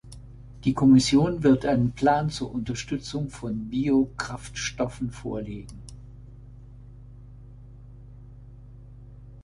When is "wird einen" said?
1.43-1.91